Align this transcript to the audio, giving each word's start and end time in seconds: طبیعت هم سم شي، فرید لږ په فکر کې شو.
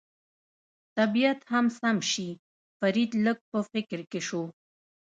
طبیعت 0.97 1.39
هم 1.51 1.65
سم 1.79 1.97
شي، 2.11 2.29
فرید 2.79 3.11
لږ 3.25 3.37
په 3.51 3.59
فکر 3.71 3.99
کې 4.11 4.21
شو. 4.27 4.43